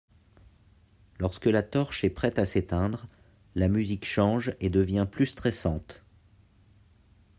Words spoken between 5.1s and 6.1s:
stressante.